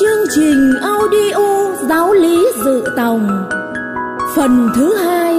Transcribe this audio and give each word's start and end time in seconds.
Chương 0.00 0.26
trình 0.36 0.74
audio 0.80 1.74
giáo 1.88 2.12
lý 2.12 2.46
dự 2.64 2.84
tòng. 2.96 3.48
Phần 4.36 4.68
thứ 4.76 4.94
hai, 4.94 5.34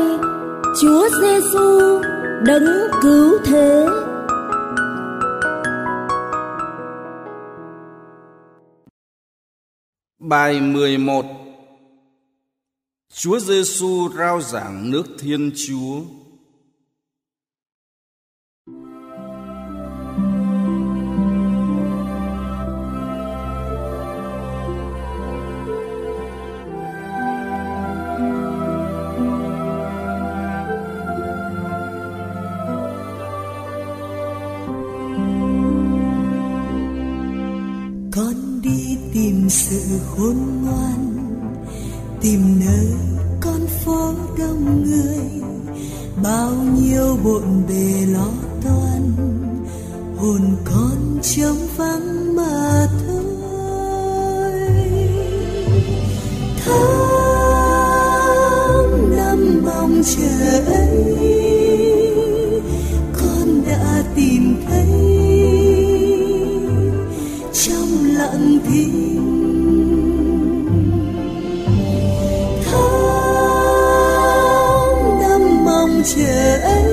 Chúa 0.81 1.09
Giêsu 1.21 2.01
đấng 2.46 2.91
cứu 3.01 3.39
thế. 3.46 3.88
Bài 10.20 10.62
11 10.62 11.26
Chúa 13.14 13.40
Giêsu 13.40 14.10
rao 14.18 14.42
giảng 14.42 14.92
nước 14.92 15.05
Thiên 15.20 15.52
Chúa. 15.68 16.23
Con 38.16 38.62
đi 38.62 38.98
tìm 39.13 39.49
sự 39.49 39.99
khôn 40.09 40.35
ngoan, 40.63 41.17
tìm 42.22 42.59
nơi 42.59 42.88
con 43.41 43.67
phố 43.67 44.13
đông 44.38 44.84
người. 44.84 45.20
Bao 46.23 46.52
nhiêu 46.52 47.17
bộn 47.23 47.44
bề 47.67 48.05
lo 48.05 48.27
toan, 48.63 49.13
hồn 50.17 50.55
con 50.66 51.20
trống 51.22 51.67
vắng 51.77 52.36
mà 52.36 52.88
thôi. 53.08 54.53
Tháng 56.66 57.81
năm 59.17 59.61
mong 59.66 60.02
chờ 60.06 60.61
ấy 60.73 60.92
lặng 76.16 76.92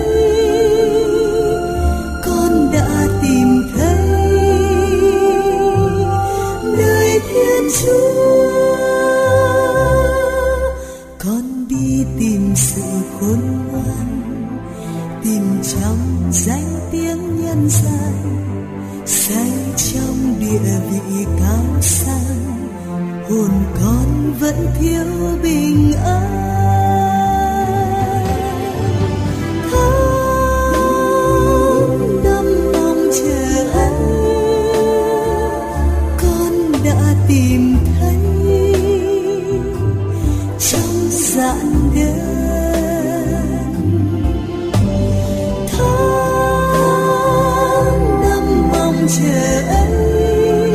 ấy 49.19 50.73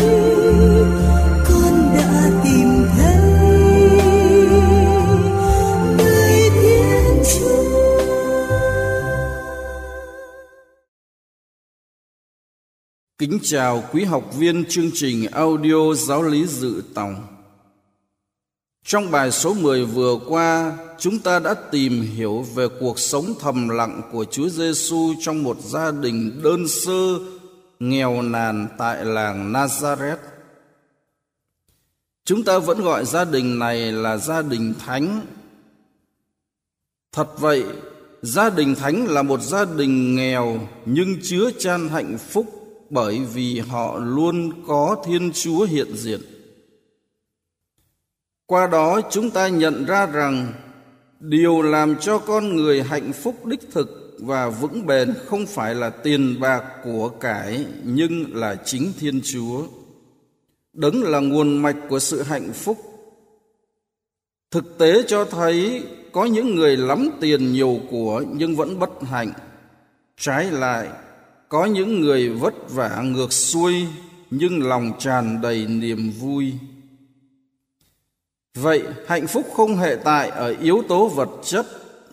con 1.47 1.93
đã 1.93 2.31
tìm 2.43 2.85
thấy 2.97 3.15
nơi 5.97 6.49
thiên 6.61 7.23
chúa 7.33 7.65
Kính 13.17 13.39
chào 13.43 13.83
quý 13.91 14.03
học 14.03 14.35
viên 14.37 14.65
chương 14.69 14.91
trình 14.93 15.25
audio 15.31 15.93
giáo 15.93 16.23
lý 16.23 16.45
dự 16.45 16.83
tòng. 16.93 17.27
Trong 18.85 19.11
bài 19.11 19.31
số 19.31 19.53
10 19.53 19.85
vừa 19.85 20.19
qua, 20.27 20.77
chúng 20.99 21.19
ta 21.19 21.39
đã 21.39 21.53
tìm 21.53 22.01
hiểu 22.01 22.45
về 22.55 22.67
cuộc 22.79 22.99
sống 22.99 23.33
thầm 23.39 23.69
lặng 23.69 24.01
của 24.11 24.25
Chúa 24.25 24.49
Giêsu 24.49 25.13
trong 25.21 25.43
một 25.43 25.57
gia 25.61 25.91
đình 25.91 26.41
đơn 26.43 26.67
sơ, 26.67 27.19
nghèo 27.79 28.21
nàn 28.21 28.67
tại 28.77 29.05
làng 29.05 29.53
Nazareth. 29.53 30.17
Chúng 32.25 32.43
ta 32.43 32.59
vẫn 32.59 32.81
gọi 32.81 33.05
gia 33.05 33.25
đình 33.25 33.59
này 33.59 33.91
là 33.91 34.17
gia 34.17 34.41
đình 34.41 34.73
thánh. 34.85 35.21
Thật 37.11 37.39
vậy, 37.39 37.63
gia 38.21 38.49
đình 38.49 38.75
thánh 38.75 39.05
là 39.07 39.21
một 39.21 39.41
gia 39.41 39.65
đình 39.65 40.15
nghèo 40.15 40.59
nhưng 40.85 41.15
chứa 41.23 41.49
chan 41.59 41.89
hạnh 41.89 42.17
phúc 42.17 42.45
bởi 42.89 43.19
vì 43.33 43.59
họ 43.59 43.97
luôn 43.97 44.65
có 44.67 45.03
Thiên 45.05 45.31
Chúa 45.33 45.65
hiện 45.65 45.95
diện. 45.95 46.21
Qua 48.45 48.67
đó 48.67 49.01
chúng 49.11 49.29
ta 49.29 49.47
nhận 49.47 49.85
ra 49.85 50.05
rằng 50.05 50.53
điều 51.19 51.61
làm 51.61 51.95
cho 51.99 52.19
con 52.19 52.55
người 52.55 52.83
hạnh 52.83 53.13
phúc 53.13 53.45
đích 53.45 53.71
thực 53.71 54.04
và 54.19 54.49
vững 54.49 54.85
bền 54.85 55.13
không 55.25 55.45
phải 55.45 55.75
là 55.75 55.89
tiền 55.89 56.39
bạc 56.39 56.63
của 56.83 57.09
cải 57.09 57.65
nhưng 57.83 58.35
là 58.35 58.55
chính 58.65 58.91
Thiên 58.99 59.21
Chúa. 59.23 59.63
Đấng 60.73 61.03
là 61.03 61.19
nguồn 61.19 61.57
mạch 61.57 61.75
của 61.89 61.99
sự 61.99 62.21
hạnh 62.21 62.51
phúc. 62.53 62.77
Thực 64.51 64.77
tế 64.77 65.03
cho 65.07 65.25
thấy 65.25 65.83
có 66.11 66.25
những 66.25 66.55
người 66.55 66.77
lắm 66.77 67.09
tiền 67.19 67.53
nhiều 67.53 67.79
của 67.91 68.23
nhưng 68.33 68.55
vẫn 68.55 68.79
bất 68.79 68.89
hạnh. 69.01 69.31
Trái 70.17 70.51
lại, 70.51 70.87
có 71.49 71.65
những 71.65 72.01
người 72.01 72.29
vất 72.29 72.53
vả 72.69 73.01
ngược 73.01 73.33
xuôi 73.33 73.85
nhưng 74.29 74.63
lòng 74.67 74.91
tràn 74.99 75.41
đầy 75.41 75.67
niềm 75.67 76.11
vui. 76.19 76.53
Vậy 78.55 78.83
hạnh 79.07 79.27
phúc 79.27 79.45
không 79.53 79.75
hệ 79.75 79.95
tại 80.03 80.29
ở 80.29 80.55
yếu 80.61 80.83
tố 80.87 81.07
vật 81.07 81.29
chất 81.43 81.65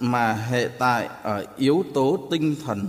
mà 0.02 0.32
hệ 0.32 0.68
tại 0.78 1.08
ở 1.22 1.46
yếu 1.56 1.84
tố 1.94 2.28
tinh 2.30 2.54
thần. 2.66 2.88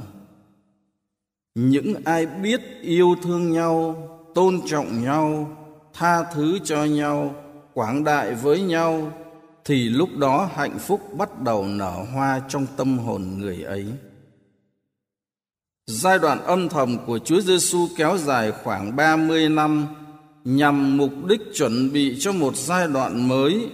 Những 1.56 1.94
ai 2.06 2.25
biết 2.25 2.62
yêu 2.81 3.16
thương 3.24 3.51
nhau, 3.51 3.96
tôn 4.35 4.62
trọng 4.66 5.03
nhau, 5.03 5.57
tha 5.94 6.24
thứ 6.24 6.59
cho 6.63 6.85
nhau, 6.85 7.35
quảng 7.74 8.03
đại 8.03 8.35
với 8.35 8.62
nhau 8.62 9.12
thì 9.66 9.90
lúc 9.90 10.09
đó 10.18 10.50
hạnh 10.56 10.79
phúc 10.79 11.01
bắt 11.18 11.41
đầu 11.41 11.66
nở 11.66 12.06
hoa 12.13 12.41
trong 12.50 12.66
tâm 12.78 12.97
hồn 12.97 13.35
người 13.38 13.62
ấy. 13.62 13.85
Giai 15.88 16.19
đoạn 16.19 16.44
âm 16.44 16.69
thầm 16.69 16.97
của 17.06 17.19
Chúa 17.19 17.41
Giêsu 17.41 17.88
kéo 17.97 18.18
dài 18.18 18.51
khoảng 18.51 18.95
30 18.95 19.50
năm 19.50 19.88
nhằm 20.44 20.97
mục 20.97 21.12
đích 21.28 21.41
chuẩn 21.53 21.94
bị 21.94 22.18
cho 22.19 22.31
một 22.31 22.56
giai 22.56 22.88
đoạn 22.88 23.28
mới, 23.28 23.69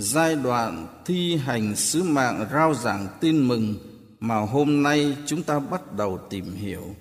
giai 0.00 0.36
đoạn 0.36 0.86
thi 1.04 1.36
hành 1.36 1.76
sứ 1.76 2.02
mạng 2.02 2.46
rao 2.52 2.74
giảng 2.74 3.06
tin 3.20 3.48
mừng 3.48 3.74
mà 4.20 4.36
hôm 4.40 4.82
nay 4.82 5.16
chúng 5.26 5.42
ta 5.42 5.58
bắt 5.58 5.96
đầu 5.96 6.18
tìm 6.30 6.54
hiểu. 6.54 6.94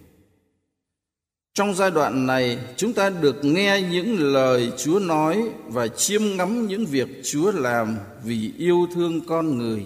Trong 1.54 1.76
giai 1.76 1.92
đoạn 1.92 2.28
này, 2.28 2.60
chúng 2.78 2.94
ta 2.94 3.10
được 3.10 3.46
nghe 3.46 3.82
những 3.82 4.20
lời 4.20 4.72
Chúa 4.78 5.00
nói 5.00 5.50
và 5.68 5.88
chiêm 5.88 6.22
ngắm 6.38 6.68
những 6.68 6.86
việc 6.86 7.08
Chúa 7.24 7.52
làm 7.52 7.98
vì 8.24 8.54
yêu 8.58 8.88
thương 8.94 9.22
con 9.22 9.58
người. 9.58 9.84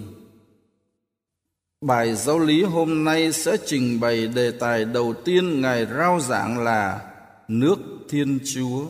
Bài 1.80 2.14
giáo 2.14 2.38
lý 2.38 2.62
hôm 2.62 3.04
nay 3.04 3.32
sẽ 3.32 3.56
trình 3.66 4.00
bày 4.00 4.26
đề 4.26 4.50
tài 4.50 4.84
đầu 4.84 5.14
tiên 5.24 5.60
Ngài 5.60 5.86
rao 5.86 6.20
giảng 6.20 6.58
là 6.58 7.00
Nước 7.48 7.78
Thiên 8.08 8.38
Chúa. 8.54 8.86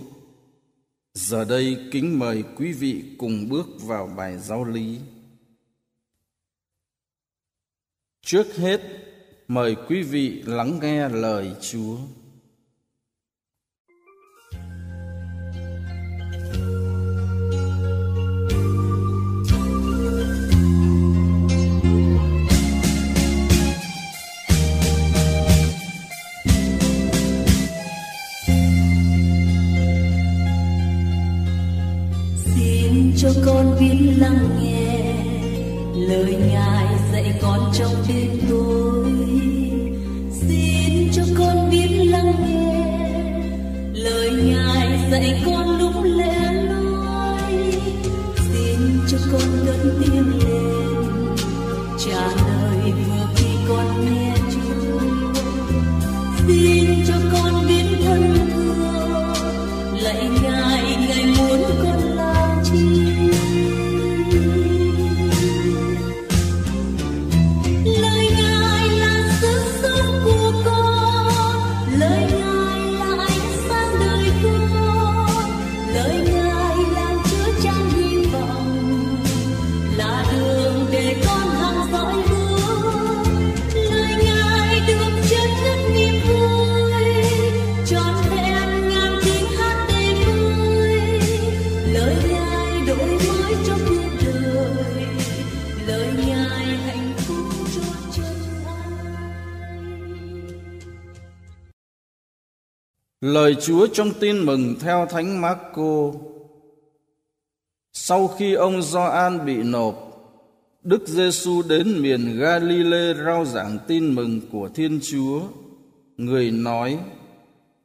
Giờ 1.15 1.45
đây 1.45 1.89
kính 1.91 2.19
mời 2.19 2.45
quý 2.57 2.73
vị 2.73 3.05
cùng 3.19 3.49
bước 3.49 3.67
vào 3.83 4.07
bài 4.07 4.39
giáo 4.39 4.65
lý. 4.65 4.99
Trước 8.23 8.57
hết, 8.57 8.81
mời 9.49 9.77
quý 9.89 10.03
vị 10.03 10.43
lắng 10.47 10.79
nghe 10.83 11.09
lời 11.09 11.55
Chúa. 11.61 11.97
Ngài 45.21 45.23
dạy 45.23 45.74
Lời 103.25 103.57
Chúa 103.61 103.87
trong 103.87 104.11
tin 104.21 104.39
mừng 104.39 104.75
theo 104.81 105.07
Thánh 105.07 105.41
Marco. 105.41 106.13
Sau 107.93 108.29
khi 108.29 108.55
ông 108.55 108.83
Gioan 108.83 109.47
bị 109.47 109.63
nộp, 109.63 109.95
Đức 110.83 111.09
Giêsu 111.09 111.63
đến 111.63 112.03
miền 112.03 112.39
Galile 112.39 113.15
rao 113.25 113.45
giảng 113.45 113.79
tin 113.87 114.15
mừng 114.15 114.41
của 114.53 114.69
Thiên 114.75 115.01
Chúa. 115.03 115.41
Người 116.17 116.51
nói: 116.51 116.99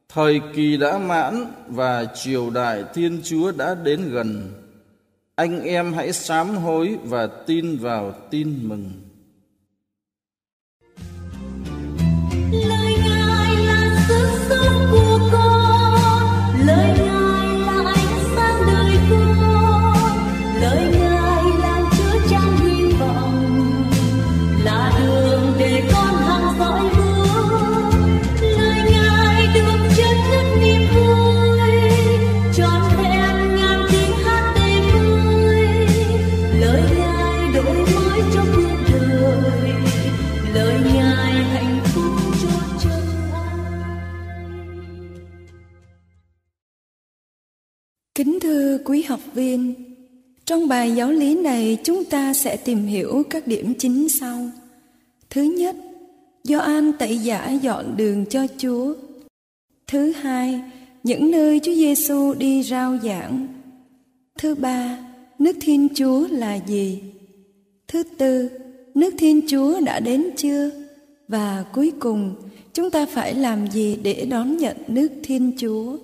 Thời 0.08 0.40
kỳ 0.54 0.76
đã 0.76 0.98
mãn 0.98 1.46
và 1.68 2.04
triều 2.14 2.50
đại 2.50 2.84
Thiên 2.94 3.20
Chúa 3.24 3.52
đã 3.52 3.74
đến 3.74 4.10
gần. 4.10 4.52
Anh 5.34 5.62
em 5.62 5.92
hãy 5.92 6.12
sám 6.12 6.48
hối 6.56 6.96
và 7.04 7.26
tin 7.26 7.76
vào 7.76 8.12
tin 8.30 8.68
mừng. 8.68 8.90
Bài 50.70 50.92
giáo 50.96 51.12
lý 51.12 51.34
này 51.34 51.78
chúng 51.84 52.04
ta 52.04 52.34
sẽ 52.34 52.56
tìm 52.56 52.86
hiểu 52.86 53.22
các 53.30 53.46
điểm 53.46 53.74
chính 53.78 54.08
sau. 54.08 54.50
Thứ 55.30 55.42
nhất, 55.42 55.76
Gioan 56.44 56.92
tẩy 56.92 57.18
giả 57.18 57.50
dọn 57.62 57.96
đường 57.96 58.26
cho 58.26 58.46
Chúa. 58.58 58.94
Thứ 59.86 60.12
hai, 60.12 60.60
những 61.02 61.30
nơi 61.30 61.60
Chúa 61.60 61.74
Giêsu 61.74 62.34
đi 62.34 62.62
rao 62.62 62.98
giảng. 63.02 63.46
Thứ 64.38 64.54
ba, 64.54 64.98
nước 65.38 65.56
Thiên 65.60 65.88
Chúa 65.94 66.28
là 66.28 66.54
gì? 66.54 67.02
Thứ 67.88 68.02
tư, 68.02 68.48
nước 68.94 69.14
Thiên 69.18 69.40
Chúa 69.48 69.80
đã 69.80 70.00
đến 70.00 70.24
chưa? 70.36 70.70
Và 71.28 71.64
cuối 71.74 71.92
cùng, 72.00 72.34
chúng 72.72 72.90
ta 72.90 73.06
phải 73.06 73.34
làm 73.34 73.70
gì 73.70 73.98
để 74.02 74.26
đón 74.30 74.56
nhận 74.56 74.76
nước 74.88 75.08
Thiên 75.22 75.52
Chúa? 75.58 75.96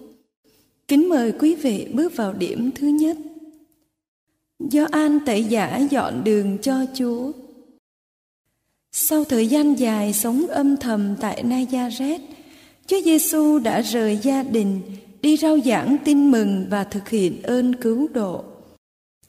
Kính 0.89 1.09
mời 1.09 1.33
quý 1.33 1.55
vị 1.55 1.87
bước 1.93 2.17
vào 2.17 2.33
điểm 2.33 2.71
thứ 2.75 2.87
nhất. 2.87 3.17
Do 4.61 4.87
An 4.91 5.19
tẩy 5.26 5.44
giả 5.44 5.76
dọn 5.91 6.25
đường 6.25 6.58
cho 6.62 6.75
Chúa. 6.94 7.32
Sau 8.93 9.25
thời 9.25 9.47
gian 9.47 9.75
dài 9.75 10.12
sống 10.12 10.47
âm 10.47 10.76
thầm 10.76 11.17
tại 11.20 11.43
Nazareth, 11.43 12.19
Chúa 12.87 13.00
Giêsu 13.05 13.58
đã 13.58 13.81
rời 13.81 14.19
gia 14.23 14.43
đình, 14.43 14.81
đi 15.23 15.37
rao 15.37 15.58
giảng 15.64 15.97
tin 16.05 16.31
mừng 16.31 16.67
và 16.70 16.85
thực 16.85 17.08
hiện 17.08 17.43
ơn 17.43 17.75
cứu 17.75 18.08
độ. 18.14 18.44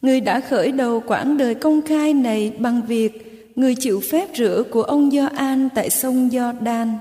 Người 0.02 0.22
đã 0.22 0.40
khởi 0.40 0.72
đầu 0.72 1.04
quãng 1.08 1.38
đời 1.38 1.56
công 1.56 1.82
khai 1.82 2.14
này 2.14 2.54
bằng 2.60 2.82
việc 2.88 3.12
người 3.56 3.76
chịu 3.76 4.02
phép 4.12 4.30
rửa 4.36 4.64
của 4.72 4.84
ông 4.84 5.12
Gioan 5.12 5.70
tại 5.76 5.90
sông 5.90 6.30
Giođan. 6.32 6.98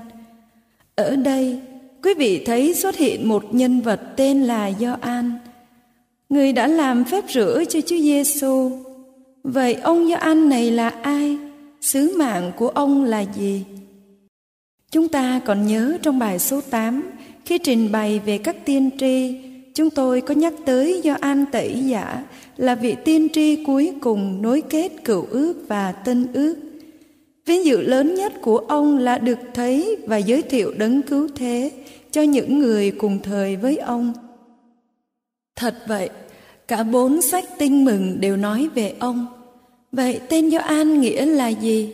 Ở 0.95 1.15
đây, 1.15 1.59
quý 2.03 2.13
vị 2.17 2.43
thấy 2.45 2.73
xuất 2.73 2.95
hiện 2.95 3.29
một 3.29 3.43
nhân 3.51 3.81
vật 3.81 4.01
tên 4.15 4.43
là 4.43 4.71
Gioan. 4.79 5.31
Người 6.29 6.53
đã 6.53 6.67
làm 6.67 7.03
phép 7.05 7.23
rửa 7.29 7.63
cho 7.69 7.81
Chúa 7.81 7.97
Giêsu. 7.97 8.71
Vậy 9.43 9.73
ông 9.73 10.07
Gioan 10.09 10.49
này 10.49 10.71
là 10.71 10.89
ai? 10.89 11.37
Sứ 11.81 12.17
mạng 12.17 12.51
của 12.57 12.69
ông 12.69 13.03
là 13.03 13.21
gì? 13.21 13.63
Chúng 14.91 15.07
ta 15.07 15.41
còn 15.45 15.67
nhớ 15.67 15.97
trong 16.01 16.19
bài 16.19 16.39
số 16.39 16.61
8 16.61 17.03
khi 17.45 17.57
trình 17.57 17.91
bày 17.91 18.21
về 18.25 18.37
các 18.37 18.65
tiên 18.65 18.89
tri, 18.99 19.35
chúng 19.75 19.89
tôi 19.89 20.21
có 20.21 20.33
nhắc 20.33 20.53
tới 20.65 21.01
Gioan 21.03 21.45
Tẩy 21.51 21.83
Giả 21.85 22.23
là 22.57 22.75
vị 22.75 22.95
tiên 23.05 23.27
tri 23.33 23.63
cuối 23.65 23.93
cùng 24.01 24.41
nối 24.41 24.61
kết 24.69 24.89
cựu 25.05 25.25
ước 25.29 25.53
và 25.67 25.91
tân 25.91 26.27
ước. 26.33 26.55
Vinh 27.45 27.65
dự 27.65 27.81
lớn 27.81 28.15
nhất 28.15 28.33
của 28.41 28.57
ông 28.57 28.97
là 28.97 29.17
được 29.17 29.39
thấy 29.53 29.97
và 30.07 30.17
giới 30.17 30.41
thiệu 30.41 30.73
đấng 30.77 31.01
cứu 31.01 31.27
thế 31.35 31.71
cho 32.11 32.21
những 32.21 32.59
người 32.59 32.91
cùng 32.91 33.19
thời 33.23 33.55
với 33.55 33.77
ông. 33.77 34.13
Thật 35.57 35.75
vậy, 35.87 36.09
cả 36.67 36.83
bốn 36.83 37.21
sách 37.21 37.45
tinh 37.57 37.85
mừng 37.85 38.21
đều 38.21 38.37
nói 38.37 38.69
về 38.75 38.95
ông. 38.99 39.25
Vậy 39.91 40.19
tên 40.29 40.51
Gioan 40.51 41.01
nghĩa 41.01 41.25
là 41.25 41.47
gì? 41.47 41.93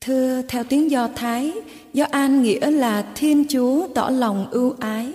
Thưa 0.00 0.42
theo 0.48 0.64
tiếng 0.64 0.90
Do 0.90 1.08
Thái, 1.14 1.52
Gioan 1.94 2.42
nghĩa 2.42 2.70
là 2.70 3.04
Thiên 3.14 3.44
Chúa 3.48 3.88
tỏ 3.94 4.10
lòng 4.10 4.46
ưu 4.50 4.74
ái. 4.80 5.12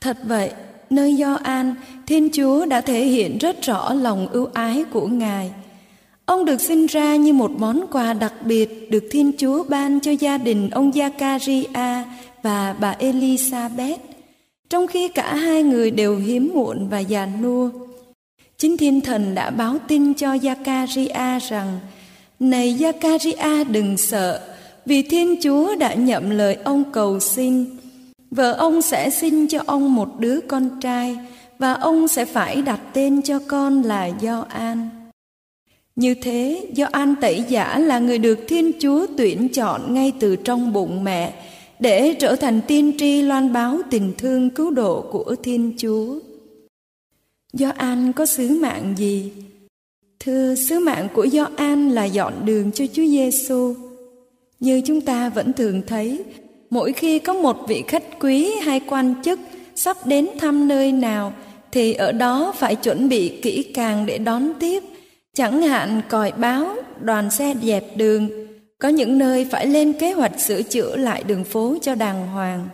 Thật 0.00 0.16
vậy, 0.24 0.50
nơi 0.90 1.16
Gioan, 1.18 1.74
Thiên 2.06 2.28
Chúa 2.32 2.66
đã 2.66 2.80
thể 2.80 3.04
hiện 3.04 3.38
rất 3.38 3.62
rõ 3.62 3.94
lòng 3.94 4.28
ưu 4.28 4.48
ái 4.54 4.84
của 4.92 5.06
Ngài. 5.06 5.52
Ông 6.24 6.44
được 6.44 6.60
sinh 6.60 6.86
ra 6.86 7.16
như 7.16 7.32
một 7.32 7.50
món 7.50 7.86
quà 7.90 8.12
đặc 8.12 8.34
biệt 8.44 8.90
được 8.90 9.04
Thiên 9.10 9.32
Chúa 9.38 9.64
ban 9.64 10.00
cho 10.00 10.10
gia 10.10 10.38
đình 10.38 10.70
ông 10.70 10.90
Zakaria 10.90 12.02
và 12.42 12.76
bà 12.80 12.96
Elizabeth, 12.98 13.96
trong 14.70 14.86
khi 14.86 15.08
cả 15.08 15.34
hai 15.34 15.62
người 15.62 15.90
đều 15.90 16.16
hiếm 16.16 16.50
muộn 16.54 16.88
và 16.88 16.98
già 16.98 17.28
nua. 17.42 17.70
Chính 18.58 18.76
Thiên 18.76 19.00
Thần 19.00 19.34
đã 19.34 19.50
báo 19.50 19.76
tin 19.88 20.14
cho 20.14 20.34
Zakaria 20.34 21.38
rằng 21.48 21.80
Này 22.40 22.76
Zakaria 22.78 23.64
đừng 23.70 23.96
sợ, 23.96 24.40
vì 24.86 25.02
Thiên 25.02 25.36
Chúa 25.42 25.76
đã 25.76 25.94
nhậm 25.94 26.30
lời 26.30 26.58
ông 26.64 26.84
cầu 26.92 27.20
xin. 27.20 27.64
Vợ 28.30 28.52
ông 28.52 28.82
sẽ 28.82 29.10
sinh 29.10 29.48
cho 29.48 29.62
ông 29.66 29.94
một 29.94 30.08
đứa 30.18 30.40
con 30.48 30.80
trai 30.80 31.16
và 31.58 31.72
ông 31.72 32.08
sẽ 32.08 32.24
phải 32.24 32.62
đặt 32.62 32.80
tên 32.92 33.22
cho 33.22 33.38
con 33.48 33.82
là 33.82 34.10
Gioan. 34.20 34.88
Như 35.96 36.14
thế, 36.14 36.66
Gioan 36.76 37.14
Tẩy 37.20 37.44
Giả 37.48 37.78
là 37.78 37.98
người 37.98 38.18
được 38.18 38.38
Thiên 38.48 38.72
Chúa 38.80 39.06
tuyển 39.16 39.48
chọn 39.48 39.94
ngay 39.94 40.12
từ 40.20 40.36
trong 40.36 40.72
bụng 40.72 41.04
mẹ 41.04 41.32
để 41.80 42.14
trở 42.20 42.36
thành 42.36 42.60
tiên 42.66 42.92
tri 42.98 43.22
loan 43.22 43.52
báo 43.52 43.78
tình 43.90 44.12
thương 44.18 44.50
cứu 44.50 44.70
độ 44.70 45.00
của 45.00 45.34
Thiên 45.42 45.72
Chúa. 45.78 46.18
Do 47.52 47.72
An 47.76 48.12
có 48.12 48.26
sứ 48.26 48.48
mạng 48.48 48.94
gì? 48.96 49.32
Thưa, 50.20 50.54
sứ 50.54 50.78
mạng 50.78 51.08
của 51.14 51.24
Do 51.24 51.48
An 51.56 51.90
là 51.90 52.04
dọn 52.04 52.32
đường 52.44 52.72
cho 52.72 52.84
Chúa 52.86 53.06
Giêsu. 53.06 53.74
Như 54.60 54.82
chúng 54.86 55.00
ta 55.00 55.28
vẫn 55.28 55.52
thường 55.52 55.82
thấy, 55.86 56.24
mỗi 56.70 56.92
khi 56.92 57.18
có 57.18 57.34
một 57.34 57.56
vị 57.68 57.84
khách 57.88 58.04
quý 58.20 58.50
hay 58.62 58.80
quan 58.80 59.14
chức 59.24 59.40
sắp 59.74 60.06
đến 60.06 60.28
thăm 60.38 60.68
nơi 60.68 60.92
nào 60.92 61.32
thì 61.72 61.92
ở 61.92 62.12
đó 62.12 62.52
phải 62.56 62.76
chuẩn 62.76 63.08
bị 63.08 63.28
kỹ 63.42 63.62
càng 63.62 64.06
để 64.06 64.18
đón 64.18 64.52
tiếp, 64.60 64.82
chẳng 65.34 65.62
hạn 65.62 66.00
còi 66.08 66.32
báo, 66.32 66.74
đoàn 67.00 67.30
xe 67.30 67.54
dẹp 67.62 67.96
đường, 67.96 68.28
có 68.80 68.88
những 68.88 69.18
nơi 69.18 69.44
phải 69.50 69.66
lên 69.66 69.92
kế 69.92 70.12
hoạch 70.12 70.40
sửa 70.40 70.62
chữa 70.62 70.96
lại 70.96 71.22
đường 71.26 71.44
phố 71.44 71.76
cho 71.82 71.94
đàng 71.94 72.26
hoàng. 72.26 72.68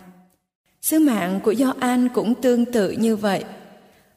Sứ 0.82 0.98
mạng 0.98 1.40
của 1.44 1.54
Gioan 1.54 2.08
cũng 2.08 2.34
tương 2.34 2.64
tự 2.64 2.90
như 2.90 3.16
vậy. 3.16 3.44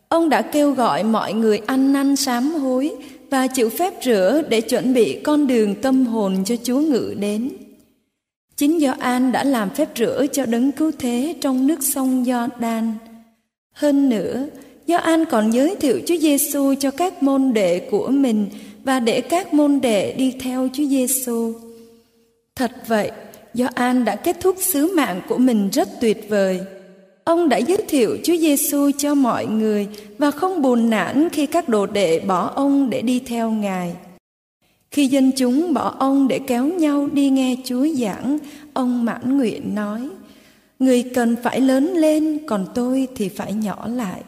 Ông 0.07 0.29
đã 0.29 0.41
kêu 0.41 0.71
gọi 0.71 1.03
mọi 1.03 1.33
người 1.33 1.61
ăn 1.65 1.93
năn 1.93 2.15
sám 2.15 2.51
hối 2.51 2.95
và 3.29 3.47
chịu 3.47 3.69
phép 3.69 3.93
rửa 4.03 4.41
để 4.49 4.61
chuẩn 4.61 4.93
bị 4.93 5.19
con 5.23 5.47
đường 5.47 5.75
tâm 5.75 6.05
hồn 6.05 6.43
cho 6.45 6.55
Chúa 6.63 6.79
ngự 6.79 7.15
đến. 7.19 7.49
Chính 8.55 8.79
Gioan 8.79 9.31
đã 9.31 9.43
làm 9.43 9.69
phép 9.69 9.89
rửa 9.95 10.25
cho 10.31 10.45
đấng 10.45 10.71
cứu 10.71 10.91
thế 10.99 11.35
trong 11.41 11.67
nước 11.67 11.83
sông 11.83 12.25
Giođan. 12.25 12.93
Hơn 13.73 14.09
nữa, 14.09 14.47
Gioan 14.87 15.25
còn 15.25 15.51
giới 15.51 15.75
thiệu 15.75 15.99
Chúa 16.07 16.17
Giêsu 16.17 16.73
cho 16.79 16.91
các 16.91 17.23
môn 17.23 17.53
đệ 17.53 17.79
của 17.79 18.07
mình 18.07 18.49
và 18.83 18.99
để 18.99 19.21
các 19.21 19.53
môn 19.53 19.81
đệ 19.81 20.13
đi 20.13 20.33
theo 20.39 20.69
Chúa 20.73 20.85
Giêsu. 20.85 21.68
Thật 22.59 22.71
vậy, 22.87 23.11
Gioan 23.53 24.05
đã 24.05 24.15
kết 24.15 24.37
thúc 24.39 24.55
sứ 24.59 24.95
mạng 24.95 25.21
của 25.27 25.37
mình 25.37 25.69
rất 25.69 25.89
tuyệt 26.01 26.25
vời. 26.29 26.59
Ông 27.23 27.49
đã 27.49 27.57
giới 27.57 27.77
thiệu 27.87 28.17
Chúa 28.23 28.37
Giêsu 28.37 28.91
cho 28.97 29.15
mọi 29.15 29.45
người 29.45 29.87
và 30.17 30.31
không 30.31 30.61
buồn 30.61 30.89
nản 30.89 31.29
khi 31.29 31.45
các 31.45 31.69
đồ 31.69 31.85
đệ 31.85 32.19
bỏ 32.19 32.51
ông 32.55 32.89
để 32.89 33.01
đi 33.01 33.19
theo 33.19 33.51
Ngài. 33.51 33.95
Khi 34.91 35.07
dân 35.07 35.31
chúng 35.37 35.73
bỏ 35.73 35.95
ông 35.99 36.27
để 36.27 36.39
kéo 36.47 36.65
nhau 36.65 37.07
đi 37.13 37.29
nghe 37.29 37.55
Chúa 37.65 37.87
giảng, 37.87 38.37
ông 38.73 39.05
mãn 39.05 39.37
nguyện 39.37 39.75
nói: 39.75 40.09
Người 40.79 41.03
cần 41.13 41.35
phải 41.43 41.61
lớn 41.61 41.93
lên, 41.93 42.39
còn 42.47 42.65
tôi 42.75 43.07
thì 43.15 43.29
phải 43.29 43.53
nhỏ 43.53 43.87
lại. 43.87 44.21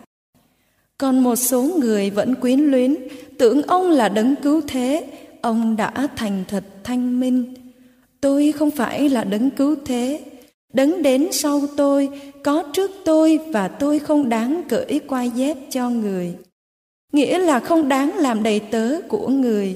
Còn 0.97 1.19
một 1.19 1.35
số 1.35 1.61
người 1.79 2.09
vẫn 2.09 2.35
quyến 2.35 2.59
luyến, 2.59 2.95
tưởng 3.37 3.61
ông 3.61 3.89
là 3.89 4.09
đấng 4.09 4.35
cứu 4.35 4.61
thế, 4.67 5.05
ông 5.41 5.75
đã 5.75 6.07
thành 6.15 6.43
thật 6.47 6.63
thanh 6.83 7.19
minh. 7.19 7.53
Tôi 8.21 8.51
không 8.51 8.71
phải 8.71 9.09
là 9.09 9.23
đấng 9.23 9.49
cứu 9.49 9.75
thế, 9.85 10.21
đấng 10.73 11.03
đến 11.03 11.27
sau 11.31 11.61
tôi, 11.77 12.09
có 12.43 12.63
trước 12.73 12.91
tôi 13.05 13.39
và 13.53 13.67
tôi 13.67 13.99
không 13.99 14.29
đáng 14.29 14.61
cởi 14.69 14.99
quai 15.07 15.29
dép 15.29 15.57
cho 15.69 15.89
người. 15.89 16.35
Nghĩa 17.13 17.39
là 17.39 17.59
không 17.59 17.89
đáng 17.89 18.15
làm 18.17 18.43
đầy 18.43 18.59
tớ 18.59 19.01
của 19.07 19.27
người. 19.27 19.75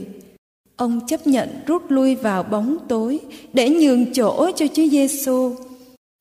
Ông 0.76 1.00
chấp 1.08 1.28
nhận 1.28 1.50
rút 1.66 1.92
lui 1.92 2.16
vào 2.16 2.44
bóng 2.44 2.78
tối 2.88 3.20
để 3.54 3.70
nhường 3.70 4.14
chỗ 4.14 4.52
cho 4.56 4.66
Chúa 4.74 4.88
Giêsu. 4.88 5.56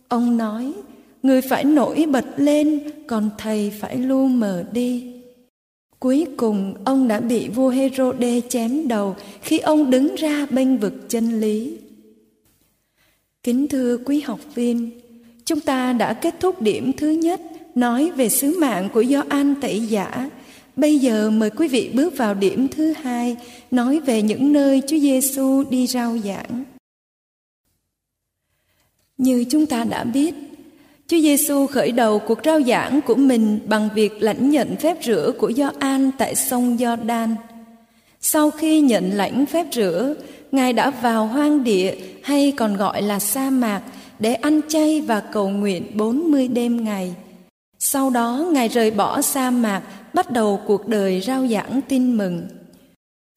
Ông 0.08 0.36
nói, 0.36 0.72
người 1.22 1.40
phải 1.40 1.64
nổi 1.64 2.06
bật 2.10 2.24
lên, 2.36 2.80
còn 3.06 3.30
thầy 3.38 3.72
phải 3.80 3.96
lu 3.96 4.26
mờ 4.26 4.64
đi. 4.72 5.12
Cuối 5.98 6.26
cùng 6.36 6.74
ông 6.84 7.08
đã 7.08 7.20
bị 7.20 7.48
vua 7.48 7.68
Herode 7.68 8.40
chém 8.40 8.88
đầu 8.88 9.16
khi 9.42 9.58
ông 9.58 9.90
đứng 9.90 10.14
ra 10.14 10.46
bênh 10.50 10.78
vực 10.78 10.94
chân 11.08 11.40
lý. 11.40 11.76
Kính 13.44 13.68
thưa 13.68 13.98
quý 14.04 14.20
học 14.20 14.40
viên, 14.54 14.90
chúng 15.44 15.60
ta 15.60 15.92
đã 15.92 16.12
kết 16.12 16.34
thúc 16.40 16.62
điểm 16.62 16.92
thứ 16.92 17.10
nhất 17.10 17.40
nói 17.74 18.10
về 18.16 18.28
sứ 18.28 18.58
mạng 18.58 18.88
của 18.92 19.04
Gioan 19.04 19.54
Tẩy 19.60 19.80
Giả. 19.80 20.30
Bây 20.76 20.98
giờ 20.98 21.30
mời 21.30 21.50
quý 21.50 21.68
vị 21.68 21.90
bước 21.94 22.16
vào 22.16 22.34
điểm 22.34 22.68
thứ 22.68 22.92
hai 22.92 23.36
nói 23.70 24.00
về 24.00 24.22
những 24.22 24.52
nơi 24.52 24.82
Chúa 24.86 24.98
Giêsu 24.98 25.64
đi 25.70 25.86
rao 25.86 26.18
giảng. 26.24 26.64
Như 29.18 29.44
chúng 29.50 29.66
ta 29.66 29.84
đã 29.84 30.04
biết, 30.04 30.34
Chúa 31.06 31.20
Giêsu 31.20 31.66
khởi 31.66 31.92
đầu 31.92 32.18
cuộc 32.18 32.38
rao 32.44 32.62
giảng 32.62 33.00
của 33.06 33.14
mình 33.14 33.58
bằng 33.66 33.88
việc 33.94 34.12
lãnh 34.22 34.50
nhận 34.50 34.76
phép 34.76 34.96
rửa 35.02 35.32
của 35.38 35.52
Gioan 35.52 36.10
tại 36.18 36.34
sông 36.34 36.76
Giođan. 36.78 37.36
Sau 38.20 38.50
khi 38.50 38.80
nhận 38.80 39.10
lãnh 39.10 39.46
phép 39.46 39.66
rửa, 39.72 40.14
Ngài 40.54 40.72
đã 40.72 40.90
vào 40.90 41.26
hoang 41.26 41.64
địa 41.64 41.94
hay 42.22 42.52
còn 42.56 42.76
gọi 42.76 43.02
là 43.02 43.18
sa 43.18 43.50
mạc 43.50 43.82
để 44.18 44.34
ăn 44.34 44.60
chay 44.68 45.00
và 45.00 45.20
cầu 45.20 45.48
nguyện 45.48 45.82
40 45.94 46.48
đêm 46.48 46.84
ngày. 46.84 47.14
Sau 47.78 48.10
đó 48.10 48.46
Ngài 48.52 48.68
rời 48.68 48.90
bỏ 48.90 49.22
sa 49.22 49.50
mạc, 49.50 49.82
bắt 50.14 50.30
đầu 50.30 50.60
cuộc 50.66 50.88
đời 50.88 51.20
rao 51.20 51.46
giảng 51.46 51.80
tin 51.88 52.16
mừng. 52.16 52.46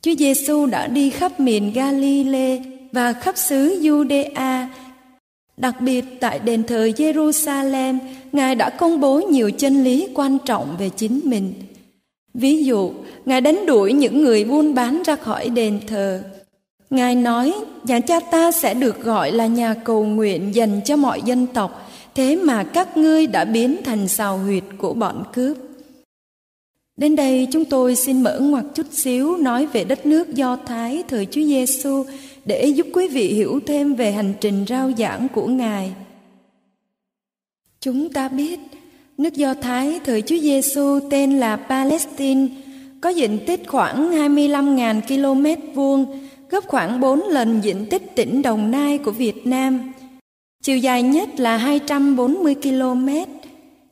Chúa 0.03 0.15
Giêsu 0.15 0.65
đã 0.65 0.87
đi 0.87 1.09
khắp 1.09 1.39
miền 1.39 1.73
Galilee 1.73 2.59
và 2.91 3.13
khắp 3.13 3.37
xứ 3.37 3.79
Judea. 3.81 4.65
Đặc 5.57 5.81
biệt 5.81 6.05
tại 6.19 6.39
đền 6.39 6.63
thờ 6.63 6.89
Jerusalem, 6.97 7.99
Ngài 8.31 8.55
đã 8.55 8.69
công 8.69 8.99
bố 8.99 9.19
nhiều 9.19 9.51
chân 9.51 9.83
lý 9.83 10.07
quan 10.15 10.37
trọng 10.45 10.75
về 10.79 10.89
chính 10.89 11.21
mình. 11.23 11.53
Ví 12.33 12.63
dụ, 12.63 12.91
Ngài 13.25 13.41
đánh 13.41 13.65
đuổi 13.65 13.93
những 13.93 14.21
người 14.21 14.45
buôn 14.45 14.73
bán 14.73 15.03
ra 15.05 15.15
khỏi 15.15 15.49
đền 15.49 15.79
thờ. 15.87 16.23
Ngài 16.89 17.15
nói, 17.15 17.53
nhà 17.83 17.99
cha 17.99 18.19
ta 18.19 18.51
sẽ 18.51 18.73
được 18.73 19.03
gọi 19.03 19.31
là 19.31 19.47
nhà 19.47 19.73
cầu 19.73 20.05
nguyện 20.05 20.55
dành 20.55 20.81
cho 20.85 20.95
mọi 20.95 21.21
dân 21.21 21.47
tộc, 21.47 21.91
thế 22.15 22.35
mà 22.35 22.63
các 22.63 22.97
ngươi 22.97 23.27
đã 23.27 23.45
biến 23.45 23.75
thành 23.85 24.07
xào 24.07 24.37
huyệt 24.37 24.63
của 24.77 24.93
bọn 24.93 25.23
cướp. 25.33 25.57
Đến 26.97 27.15
đây 27.15 27.47
chúng 27.51 27.65
tôi 27.65 27.95
xin 27.95 28.23
mở 28.23 28.39
ngoặt 28.39 28.65
chút 28.75 28.85
xíu 28.91 29.37
nói 29.37 29.65
về 29.65 29.83
đất 29.83 30.05
nước 30.05 30.33
Do 30.33 30.57
Thái 30.65 31.03
thời 31.07 31.25
Chúa 31.25 31.41
Giêsu 31.41 32.05
để 32.45 32.65
giúp 32.65 32.87
quý 32.93 33.07
vị 33.07 33.33
hiểu 33.33 33.59
thêm 33.65 33.95
về 33.95 34.11
hành 34.11 34.33
trình 34.41 34.65
rao 34.67 34.91
giảng 34.97 35.27
của 35.33 35.47
Ngài. 35.47 35.93
Chúng 37.81 38.13
ta 38.13 38.29
biết 38.29 38.59
nước 39.17 39.33
Do 39.33 39.53
Thái 39.53 39.99
thời 40.05 40.21
Chúa 40.21 40.37
Giêsu 40.37 40.99
tên 41.09 41.39
là 41.39 41.55
Palestine 41.55 42.47
có 43.01 43.09
diện 43.09 43.39
tích 43.47 43.61
khoảng 43.67 44.11
25.000 44.11 45.01
km 45.01 45.73
vuông 45.73 46.26
gấp 46.49 46.63
khoảng 46.67 46.99
4 46.99 47.23
lần 47.23 47.61
diện 47.61 47.85
tích 47.89 48.15
tỉnh 48.15 48.41
Đồng 48.41 48.71
Nai 48.71 48.97
của 48.97 49.11
Việt 49.11 49.47
Nam. 49.47 49.93
Chiều 50.63 50.77
dài 50.77 51.03
nhất 51.03 51.39
là 51.39 51.57
240 51.57 52.55
km, 52.55 53.09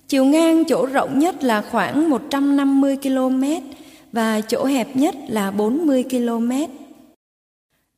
chiều 0.08 0.26
ngang 0.26 0.64
chỗ 0.66 0.86
rộng 0.86 1.20
nhất 1.20 1.44
là 1.44 1.62
khoảng 1.62 2.10
150 2.10 2.98
km 2.98 3.44
và 4.12 4.42
chỗ 4.42 4.66
hẹp 4.66 4.96
nhất 4.96 5.16
là 5.28 5.52
40 5.52 6.04
km. 6.04 6.52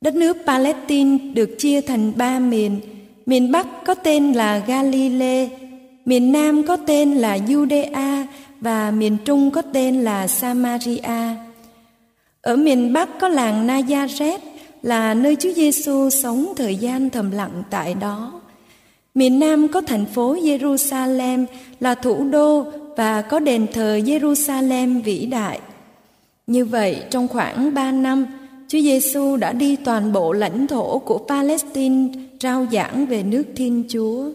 Đất 0.00 0.14
nước 0.14 0.36
Palestine 0.46 1.18
được 1.34 1.50
chia 1.58 1.80
thành 1.80 2.12
ba 2.16 2.38
miền. 2.38 2.80
Miền 3.26 3.52
Bắc 3.52 3.66
có 3.84 3.94
tên 3.94 4.32
là 4.32 4.58
Galilee, 4.66 5.48
miền 6.04 6.32
Nam 6.32 6.62
có 6.66 6.76
tên 6.76 7.14
là 7.14 7.36
Judea 7.36 8.24
và 8.60 8.90
miền 8.90 9.16
Trung 9.24 9.50
có 9.50 9.62
tên 9.62 10.00
là 10.00 10.26
Samaria. 10.26 11.47
Ở 12.48 12.56
miền 12.56 12.92
Bắc 12.92 13.18
có 13.18 13.28
làng 13.28 13.66
Nazareth 13.66 14.38
là 14.82 15.14
nơi 15.14 15.36
Chúa 15.36 15.52
Giêsu 15.52 16.10
sống 16.10 16.52
thời 16.56 16.76
gian 16.76 17.10
thầm 17.10 17.30
lặng 17.30 17.62
tại 17.70 17.94
đó. 17.94 18.40
Miền 19.14 19.38
Nam 19.38 19.68
có 19.68 19.80
thành 19.80 20.06
phố 20.06 20.36
Jerusalem 20.36 21.46
là 21.80 21.94
thủ 21.94 22.24
đô 22.24 22.64
và 22.96 23.22
có 23.22 23.38
đền 23.38 23.66
thờ 23.72 24.00
Jerusalem 24.04 25.02
vĩ 25.02 25.26
đại. 25.26 25.60
Như 26.46 26.64
vậy, 26.64 26.96
trong 27.10 27.28
khoảng 27.28 27.74
ba 27.74 27.92
năm, 27.92 28.26
Chúa 28.68 28.80
Giêsu 28.80 29.36
đã 29.36 29.52
đi 29.52 29.76
toàn 29.76 30.12
bộ 30.12 30.32
lãnh 30.32 30.66
thổ 30.66 30.98
của 30.98 31.18
Palestine 31.18 32.08
rao 32.40 32.66
giảng 32.72 33.06
về 33.06 33.22
nước 33.22 33.44
Thiên 33.56 33.84
Chúa. 33.88 34.28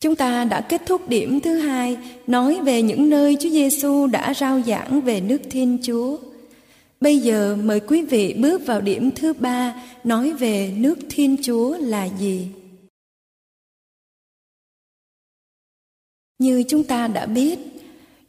Chúng 0.00 0.16
ta 0.16 0.44
đã 0.44 0.60
kết 0.60 0.82
thúc 0.86 1.08
điểm 1.08 1.40
thứ 1.40 1.56
hai 1.56 1.98
nói 2.26 2.60
về 2.64 2.82
những 2.82 3.10
nơi 3.10 3.36
Chúa 3.40 3.48
Giêsu 3.48 4.06
đã 4.06 4.34
rao 4.34 4.60
giảng 4.60 5.00
về 5.00 5.20
nước 5.20 5.38
Thiên 5.50 5.78
Chúa. 5.82 6.16
Bây 7.00 7.18
giờ 7.18 7.56
mời 7.62 7.80
quý 7.80 8.02
vị 8.02 8.34
bước 8.34 8.66
vào 8.66 8.80
điểm 8.80 9.10
thứ 9.10 9.32
ba 9.32 9.82
nói 10.04 10.32
về 10.32 10.72
nước 10.76 10.98
Thiên 11.10 11.36
Chúa 11.42 11.78
là 11.78 12.08
gì. 12.18 12.48
Như 16.38 16.64
chúng 16.68 16.84
ta 16.84 17.08
đã 17.08 17.26
biết, 17.26 17.58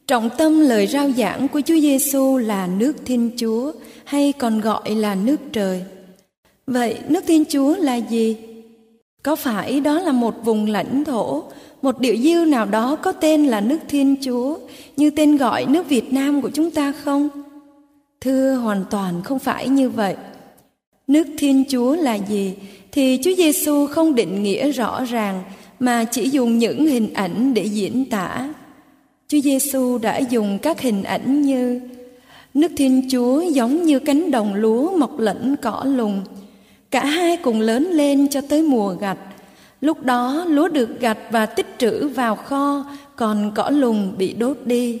trọng 0.06 0.30
tâm 0.38 0.60
lời 0.60 0.86
rao 0.86 1.10
giảng 1.10 1.48
của 1.48 1.60
Chúa 1.60 1.80
Giêsu 1.80 2.36
là 2.36 2.66
nước 2.66 2.92
Thiên 3.04 3.30
Chúa 3.36 3.72
hay 4.04 4.32
còn 4.32 4.60
gọi 4.60 4.94
là 4.94 5.14
nước 5.14 5.36
trời. 5.52 5.84
Vậy 6.66 6.98
nước 7.08 7.24
Thiên 7.26 7.44
Chúa 7.44 7.76
là 7.76 7.96
gì? 7.96 8.36
Có 9.22 9.36
phải 9.36 9.80
đó 9.80 10.00
là 10.00 10.12
một 10.12 10.34
vùng 10.44 10.66
lãnh 10.66 11.04
thổ, 11.04 11.42
một 11.82 11.98
địa 11.98 12.16
dư 12.16 12.44
nào 12.44 12.66
đó 12.66 12.96
có 12.96 13.12
tên 13.12 13.46
là 13.46 13.60
nước 13.60 13.78
Thiên 13.88 14.16
Chúa 14.24 14.58
như 14.96 15.10
tên 15.10 15.36
gọi 15.36 15.66
nước 15.66 15.88
Việt 15.88 16.12
Nam 16.12 16.42
của 16.42 16.50
chúng 16.50 16.70
ta 16.70 16.92
không? 17.04 17.28
Thưa 18.20 18.54
hoàn 18.54 18.84
toàn 18.90 19.22
không 19.22 19.38
phải 19.38 19.68
như 19.68 19.90
vậy. 19.90 20.16
Nước 21.06 21.26
Thiên 21.38 21.64
Chúa 21.68 21.96
là 21.96 22.14
gì 22.14 22.54
thì 22.92 23.18
Chúa 23.24 23.34
Giêsu 23.36 23.86
không 23.86 24.14
định 24.14 24.42
nghĩa 24.42 24.70
rõ 24.70 25.04
ràng 25.04 25.42
mà 25.80 26.04
chỉ 26.04 26.30
dùng 26.30 26.58
những 26.58 26.86
hình 26.86 27.14
ảnh 27.14 27.54
để 27.54 27.64
diễn 27.64 28.04
tả. 28.10 28.54
Chúa 29.28 29.40
Giêsu 29.40 29.98
đã 29.98 30.18
dùng 30.18 30.58
các 30.62 30.80
hình 30.80 31.02
ảnh 31.02 31.42
như 31.42 31.80
nước 32.54 32.72
Thiên 32.76 33.08
Chúa 33.10 33.40
giống 33.40 33.82
như 33.82 33.98
cánh 33.98 34.30
đồng 34.30 34.54
lúa 34.54 34.98
mọc 34.98 35.18
lẫn 35.18 35.56
cỏ 35.62 35.84
lùng. 35.86 36.20
Cả 36.90 37.04
hai 37.04 37.36
cùng 37.36 37.60
lớn 37.60 37.90
lên 37.90 38.28
cho 38.28 38.40
tới 38.40 38.62
mùa 38.62 38.94
gặt. 39.00 39.18
Lúc 39.80 40.02
đó 40.02 40.44
lúa 40.48 40.68
được 40.68 41.00
gặt 41.00 41.18
và 41.30 41.46
tích 41.46 41.66
trữ 41.78 42.08
vào 42.08 42.36
kho, 42.36 42.84
còn 43.16 43.52
cỏ 43.54 43.70
lùng 43.70 44.14
bị 44.18 44.32
đốt 44.32 44.56
đi. 44.64 45.00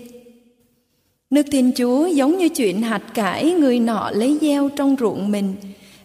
Nước 1.30 1.46
Thiên 1.52 1.72
Chúa 1.76 2.06
giống 2.06 2.38
như 2.38 2.48
chuyện 2.48 2.82
hạt 2.82 3.02
cải 3.14 3.52
người 3.52 3.80
nọ 3.80 4.10
lấy 4.10 4.38
gieo 4.40 4.68
trong 4.68 4.96
ruộng 5.00 5.30
mình. 5.30 5.54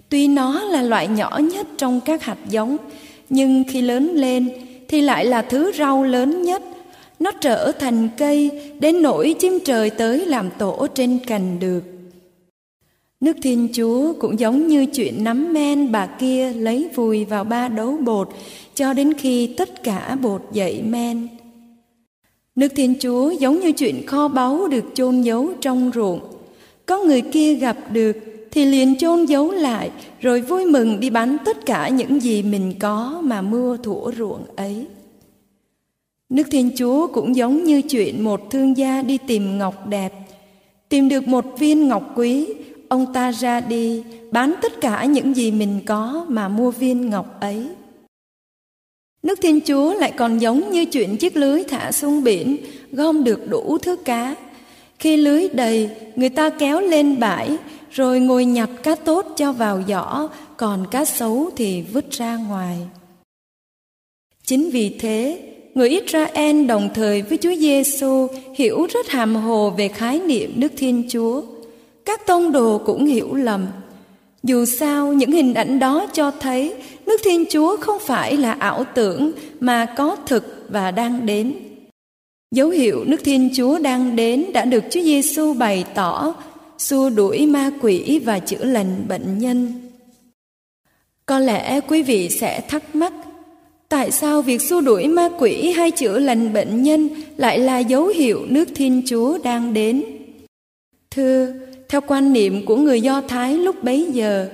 Tuy 0.09 0.27
nó 0.27 0.63
là 0.63 0.81
loại 0.81 1.07
nhỏ 1.07 1.39
nhất 1.53 1.67
trong 1.77 2.01
các 2.05 2.23
hạt 2.23 2.37
giống, 2.49 2.77
nhưng 3.29 3.63
khi 3.69 3.81
lớn 3.81 4.11
lên 4.13 4.49
thì 4.87 5.01
lại 5.01 5.25
là 5.25 5.41
thứ 5.41 5.71
rau 5.77 6.03
lớn 6.03 6.43
nhất. 6.43 6.61
Nó 7.19 7.31
trở 7.31 7.71
thành 7.71 8.09
cây 8.17 8.51
đến 8.79 9.01
nỗi 9.01 9.35
chim 9.39 9.59
trời 9.65 9.89
tới 9.89 10.25
làm 10.25 10.49
tổ 10.57 10.87
trên 10.95 11.19
cành 11.27 11.59
được. 11.59 11.94
Nước 13.25 13.37
Thiên 13.41 13.67
Chúa 13.73 14.13
cũng 14.19 14.39
giống 14.39 14.67
như 14.67 14.85
chuyện 14.85 15.23
nắm 15.23 15.53
men 15.53 15.91
bà 15.91 16.05
kia 16.05 16.53
lấy 16.53 16.89
vùi 16.95 17.25
vào 17.25 17.43
ba 17.43 17.67
đấu 17.67 17.97
bột 17.97 18.29
cho 18.75 18.93
đến 18.93 19.13
khi 19.13 19.47
tất 19.47 19.83
cả 19.83 20.17
bột 20.21 20.41
dậy 20.51 20.81
men. 20.85 21.27
Nước 22.55 22.67
Thiên 22.75 22.93
Chúa 22.99 23.31
giống 23.31 23.59
như 23.59 23.71
chuyện 23.71 24.05
kho 24.07 24.27
báu 24.27 24.67
được 24.67 24.83
chôn 24.93 25.21
giấu 25.21 25.49
trong 25.61 25.91
ruộng. 25.95 26.19
Có 26.85 27.03
người 27.03 27.21
kia 27.21 27.53
gặp 27.53 27.77
được 27.91 28.17
thì 28.51 28.65
liền 28.65 28.95
chôn 28.97 29.25
giấu 29.25 29.51
lại 29.51 29.91
rồi 30.19 30.41
vui 30.41 30.65
mừng 30.65 30.99
đi 30.99 31.09
bán 31.09 31.37
tất 31.45 31.65
cả 31.65 31.89
những 31.89 32.19
gì 32.19 32.43
mình 32.43 32.73
có 32.79 33.21
mà 33.23 33.41
mua 33.41 33.77
thủa 33.77 34.11
ruộng 34.17 34.43
ấy. 34.55 34.85
Nước 36.29 36.47
Thiên 36.51 36.71
Chúa 36.77 37.07
cũng 37.07 37.35
giống 37.35 37.63
như 37.63 37.81
chuyện 37.81 38.23
một 38.23 38.49
thương 38.51 38.77
gia 38.77 39.01
đi 39.01 39.17
tìm 39.27 39.57
ngọc 39.57 39.87
đẹp. 39.87 40.13
Tìm 40.89 41.09
được 41.09 41.27
một 41.27 41.45
viên 41.59 41.87
ngọc 41.87 42.13
quý, 42.15 42.47
ông 42.89 43.13
ta 43.13 43.31
ra 43.31 43.59
đi 43.59 44.03
bán 44.31 44.53
tất 44.61 44.81
cả 44.81 45.05
những 45.05 45.35
gì 45.35 45.51
mình 45.51 45.79
có 45.85 46.25
mà 46.27 46.47
mua 46.47 46.71
viên 46.71 47.09
ngọc 47.09 47.39
ấy. 47.41 47.67
Nước 49.23 49.39
Thiên 49.41 49.59
Chúa 49.61 49.93
lại 49.93 50.13
còn 50.17 50.37
giống 50.37 50.71
như 50.71 50.85
chuyện 50.85 51.17
chiếc 51.17 51.37
lưới 51.37 51.63
thả 51.63 51.91
xuống 51.91 52.23
biển, 52.23 52.57
gom 52.91 53.23
được 53.23 53.49
đủ 53.49 53.77
thứ 53.77 53.95
cá. 53.95 54.35
Khi 54.99 55.17
lưới 55.17 55.49
đầy, 55.49 55.89
người 56.15 56.29
ta 56.29 56.49
kéo 56.49 56.81
lên 56.81 57.19
bãi, 57.19 57.57
rồi 57.91 58.19
ngồi 58.19 58.45
nhặt 58.45 58.69
cá 58.83 58.95
tốt 58.95 59.25
cho 59.37 59.51
vào 59.51 59.83
giỏ, 59.87 60.29
còn 60.57 60.85
cá 60.91 61.05
xấu 61.05 61.49
thì 61.55 61.81
vứt 61.81 62.11
ra 62.11 62.35
ngoài. 62.35 62.77
Chính 64.43 64.69
vì 64.69 64.95
thế, 64.99 65.39
người 65.73 65.89
Israel 65.89 66.65
đồng 66.65 66.89
thời 66.93 67.21
với 67.21 67.37
Chúa 67.37 67.55
Giêsu 67.55 68.27
hiểu 68.55 68.87
rất 68.93 69.07
hàm 69.07 69.35
hồ 69.35 69.69
về 69.69 69.87
khái 69.87 70.19
niệm 70.19 70.53
Đức 70.55 70.71
Thiên 70.77 71.03
Chúa. 71.09 71.41
Các 72.05 72.25
tông 72.25 72.51
đồ 72.51 72.81
cũng 72.85 73.05
hiểu 73.05 73.33
lầm. 73.33 73.67
Dù 74.43 74.65
sao, 74.65 75.13
những 75.13 75.31
hình 75.31 75.53
ảnh 75.53 75.79
đó 75.79 76.07
cho 76.13 76.31
thấy 76.31 76.73
nước 77.05 77.21
Thiên 77.23 77.45
Chúa 77.49 77.77
không 77.77 77.99
phải 77.99 78.37
là 78.37 78.51
ảo 78.51 78.83
tưởng 78.95 79.31
mà 79.59 79.85
có 79.97 80.15
thực 80.25 80.65
và 80.69 80.91
đang 80.91 81.25
đến. 81.25 81.53
Dấu 82.51 82.69
hiệu 82.69 83.03
nước 83.03 83.23
Thiên 83.23 83.49
Chúa 83.55 83.79
đang 83.79 84.15
đến 84.15 84.45
đã 84.53 84.65
được 84.65 84.83
Chúa 84.89 85.01
Giêsu 85.01 85.53
bày 85.53 85.85
tỏ, 85.95 86.35
xua 86.77 87.09
đuổi 87.09 87.45
ma 87.45 87.71
quỷ 87.81 88.21
và 88.25 88.39
chữa 88.39 88.63
lành 88.63 89.05
bệnh 89.07 89.37
nhân. 89.37 89.73
Có 91.25 91.39
lẽ 91.39 91.81
quý 91.87 92.03
vị 92.03 92.29
sẽ 92.29 92.61
thắc 92.61 92.95
mắc, 92.95 93.13
tại 93.89 94.11
sao 94.11 94.41
việc 94.41 94.61
xua 94.61 94.81
đuổi 94.81 95.07
ma 95.07 95.29
quỷ 95.39 95.71
hay 95.71 95.91
chữa 95.91 96.19
lành 96.19 96.53
bệnh 96.53 96.83
nhân 96.83 97.09
lại 97.37 97.59
là 97.59 97.79
dấu 97.79 98.07
hiệu 98.07 98.41
nước 98.49 98.69
Thiên 98.75 99.01
Chúa 99.05 99.37
đang 99.43 99.73
đến? 99.73 100.03
Thưa, 101.11 101.53
theo 101.89 102.01
quan 102.07 102.33
niệm 102.33 102.65
của 102.65 102.75
người 102.75 103.01
Do 103.01 103.21
Thái 103.21 103.57
lúc 103.57 103.83
bấy 103.83 104.07
giờ, 104.13 104.49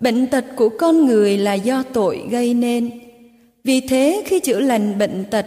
bệnh 0.00 0.26
tật 0.26 0.44
của 0.56 0.68
con 0.68 1.06
người 1.06 1.38
là 1.38 1.54
do 1.54 1.82
tội 1.82 2.22
gây 2.30 2.54
nên. 2.54 2.90
Vì 3.64 3.80
thế 3.80 4.22
khi 4.26 4.40
chữa 4.40 4.60
lành 4.60 4.98
bệnh 4.98 5.24
tật, 5.30 5.46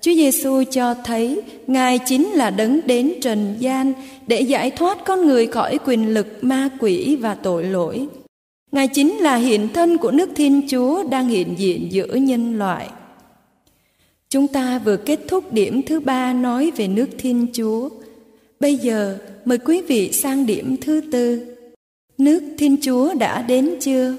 Chúa 0.00 0.14
Giêsu 0.14 0.62
cho 0.70 0.94
thấy 1.04 1.40
Ngài 1.66 1.98
chính 1.98 2.26
là 2.26 2.50
đấng 2.50 2.80
đến 2.86 3.12
trần 3.20 3.54
gian 3.58 3.92
để 4.26 4.40
giải 4.40 4.70
thoát 4.70 5.04
con 5.04 5.26
người 5.26 5.46
khỏi 5.46 5.78
quyền 5.84 6.14
lực 6.14 6.26
ma 6.40 6.68
quỷ 6.80 7.16
và 7.16 7.34
tội 7.34 7.64
lỗi. 7.64 8.06
Ngài 8.72 8.88
chính 8.88 9.16
là 9.16 9.36
hiện 9.36 9.68
thân 9.68 9.98
của 9.98 10.10
nước 10.10 10.30
Thiên 10.36 10.68
Chúa 10.70 11.02
đang 11.10 11.28
hiện 11.28 11.54
diện 11.58 11.88
giữa 11.90 12.14
nhân 12.14 12.58
loại. 12.58 12.88
Chúng 14.28 14.48
ta 14.48 14.78
vừa 14.78 14.96
kết 14.96 15.20
thúc 15.28 15.52
điểm 15.52 15.82
thứ 15.82 16.00
ba 16.00 16.32
nói 16.32 16.72
về 16.76 16.88
nước 16.88 17.08
Thiên 17.18 17.46
Chúa. 17.52 17.88
Bây 18.60 18.76
giờ 18.76 19.18
mời 19.44 19.58
quý 19.58 19.82
vị 19.82 20.12
sang 20.12 20.46
điểm 20.46 20.76
thứ 20.80 21.00
tư. 21.12 21.56
Nước 22.18 22.42
Thiên 22.58 22.76
Chúa 22.82 23.14
đã 23.14 23.42
đến 23.42 23.76
chưa? 23.80 24.16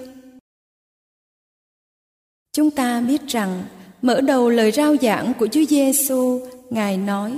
Chúng 2.54 2.71
ta 2.71 3.02
biết 3.02 3.21
rằng 3.28 3.63
mở 4.02 4.21
đầu 4.21 4.49
lời 4.49 4.71
rao 4.71 4.95
giảng 5.02 5.34
của 5.39 5.47
Chúa 5.47 5.65
Giêsu, 5.65 6.41
Ngài 6.69 6.97
nói: 6.97 7.34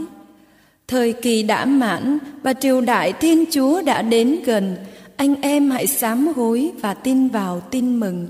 Thời 0.87 1.13
kỳ 1.13 1.43
đã 1.43 1.65
mãn 1.65 2.17
và 2.43 2.53
triều 2.53 2.81
đại 2.81 3.13
Thiên 3.13 3.45
Chúa 3.51 3.81
đã 3.81 4.01
đến 4.01 4.39
gần, 4.45 4.75
anh 5.15 5.41
em 5.41 5.71
hãy 5.71 5.87
sám 5.87 6.27
hối 6.27 6.71
và 6.81 6.93
tin 6.93 7.27
vào 7.27 7.59
tin 7.59 7.99
mừng. 7.99 8.29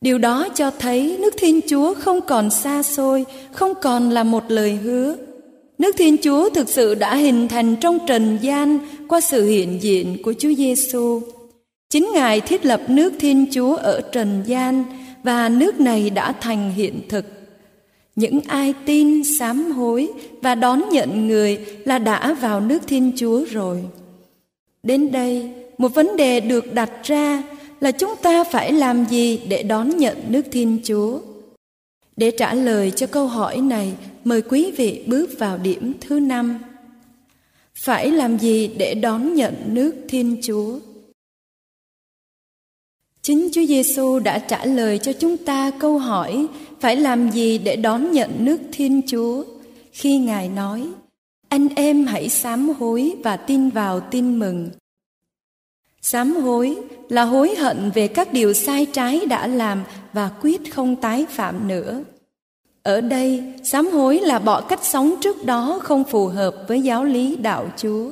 Điều 0.00 0.18
đó 0.18 0.48
cho 0.54 0.70
thấy 0.70 1.16
nước 1.20 1.34
Thiên 1.38 1.60
Chúa 1.68 1.94
không 1.94 2.20
còn 2.20 2.50
xa 2.50 2.82
xôi, 2.82 3.24
không 3.52 3.72
còn 3.82 4.10
là 4.10 4.24
một 4.24 4.44
lời 4.48 4.72
hứa. 4.76 5.16
Nước 5.78 5.94
Thiên 5.98 6.16
Chúa 6.22 6.50
thực 6.50 6.68
sự 6.68 6.94
đã 6.94 7.14
hình 7.16 7.48
thành 7.48 7.76
trong 7.76 7.98
trần 8.06 8.38
gian 8.42 8.78
qua 9.08 9.20
sự 9.20 9.46
hiện 9.46 9.82
diện 9.82 10.16
của 10.22 10.32
Chúa 10.38 10.54
Giêsu. 10.54 11.20
Chính 11.90 12.10
Ngài 12.14 12.40
thiết 12.40 12.64
lập 12.66 12.80
nước 12.88 13.12
Thiên 13.20 13.46
Chúa 13.52 13.76
ở 13.76 14.00
trần 14.00 14.42
gian 14.46 14.84
và 15.22 15.48
nước 15.48 15.80
này 15.80 16.10
đã 16.10 16.32
thành 16.40 16.72
hiện 16.72 17.00
thực. 17.08 17.24
Những 18.16 18.40
ai 18.40 18.74
tin, 18.86 19.24
sám 19.38 19.72
hối 19.72 20.08
và 20.42 20.54
đón 20.54 20.82
nhận 20.90 21.28
người 21.28 21.58
là 21.84 21.98
đã 21.98 22.34
vào 22.34 22.60
nước 22.60 22.82
Thiên 22.86 23.12
Chúa 23.16 23.44
rồi. 23.50 23.82
Đến 24.82 25.12
đây, 25.12 25.50
một 25.78 25.94
vấn 25.94 26.16
đề 26.16 26.40
được 26.40 26.74
đặt 26.74 26.90
ra 27.02 27.42
là 27.80 27.90
chúng 27.90 28.14
ta 28.22 28.44
phải 28.44 28.72
làm 28.72 29.04
gì 29.04 29.40
để 29.48 29.62
đón 29.62 29.96
nhận 29.96 30.16
nước 30.28 30.42
Thiên 30.52 30.78
Chúa? 30.84 31.18
Để 32.16 32.30
trả 32.30 32.54
lời 32.54 32.90
cho 32.90 33.06
câu 33.06 33.26
hỏi 33.26 33.60
này, 33.60 33.94
mời 34.24 34.42
quý 34.42 34.70
vị 34.76 35.04
bước 35.06 35.30
vào 35.38 35.58
điểm 35.58 35.92
thứ 36.00 36.20
năm. 36.20 36.58
Phải 37.74 38.10
làm 38.10 38.38
gì 38.38 38.66
để 38.78 38.94
đón 38.94 39.34
nhận 39.34 39.54
nước 39.66 39.94
Thiên 40.08 40.36
Chúa? 40.42 40.78
Chính 43.22 43.48
Chúa 43.52 43.66
Giêsu 43.66 44.18
đã 44.18 44.38
trả 44.38 44.64
lời 44.64 44.98
cho 44.98 45.12
chúng 45.12 45.36
ta 45.36 45.70
câu 45.78 45.98
hỏi 45.98 46.46
phải 46.80 46.96
làm 46.96 47.30
gì 47.30 47.58
để 47.58 47.76
đón 47.76 48.12
nhận 48.12 48.30
nước 48.38 48.60
Thiên 48.72 49.00
Chúa 49.06 49.44
khi 49.92 50.18
Ngài 50.18 50.48
nói: 50.48 50.88
"Anh 51.48 51.68
em 51.76 52.06
hãy 52.06 52.28
sám 52.28 52.68
hối 52.68 53.14
và 53.24 53.36
tin 53.36 53.70
vào 53.70 54.00
tin 54.00 54.38
mừng." 54.38 54.70
Sám 56.00 56.36
hối 56.36 56.76
là 57.08 57.24
hối 57.24 57.54
hận 57.54 57.90
về 57.94 58.08
các 58.08 58.32
điều 58.32 58.52
sai 58.52 58.86
trái 58.86 59.20
đã 59.26 59.46
làm 59.46 59.84
và 60.12 60.30
quyết 60.42 60.74
không 60.74 60.96
tái 60.96 61.26
phạm 61.30 61.68
nữa. 61.68 62.02
Ở 62.82 63.00
đây, 63.00 63.42
sám 63.62 63.86
hối 63.86 64.20
là 64.20 64.38
bỏ 64.38 64.60
cách 64.60 64.84
sống 64.84 65.14
trước 65.20 65.44
đó 65.44 65.80
không 65.82 66.04
phù 66.04 66.26
hợp 66.26 66.54
với 66.68 66.80
giáo 66.80 67.04
lý 67.04 67.36
đạo 67.36 67.66
Chúa. 67.76 68.10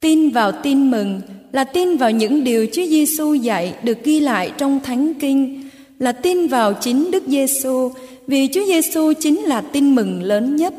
Tin 0.00 0.30
vào 0.30 0.52
tin 0.52 0.90
mừng 0.90 1.20
là 1.52 1.64
tin 1.64 1.96
vào 1.96 2.10
những 2.10 2.44
điều 2.44 2.66
Chúa 2.72 2.86
Giêsu 2.86 3.34
dạy 3.34 3.74
được 3.82 4.04
ghi 4.04 4.20
lại 4.20 4.52
trong 4.58 4.80
Thánh 4.80 5.14
Kinh, 5.14 5.68
là 5.98 6.12
tin 6.12 6.46
vào 6.46 6.74
chính 6.74 7.10
Đức 7.10 7.22
Giêsu, 7.26 7.92
vì 8.26 8.48
Chúa 8.52 8.66
Giêsu 8.66 9.12
chính 9.12 9.40
là 9.40 9.60
tin 9.60 9.94
mừng 9.94 10.22
lớn 10.22 10.56
nhất, 10.56 10.74